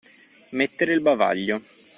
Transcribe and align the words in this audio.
Mettere 0.53 0.93
il 0.93 1.03
bavaglio. 1.03 1.61